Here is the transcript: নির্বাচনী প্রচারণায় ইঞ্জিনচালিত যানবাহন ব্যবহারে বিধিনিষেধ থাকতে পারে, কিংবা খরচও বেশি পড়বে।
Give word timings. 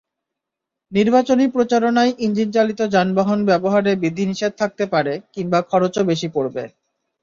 নির্বাচনী 0.91 1.45
প্রচারণায় 1.47 2.11
ইঞ্জিনচালিত 2.19 2.79
যানবাহন 2.93 3.39
ব্যবহারে 3.45 3.91
বিধিনিষেধ 4.03 4.51
থাকতে 4.61 4.85
পারে, 4.93 5.13
কিংবা 5.33 5.59
খরচও 5.69 6.03
বেশি 6.11 6.27
পড়বে। 6.35 6.63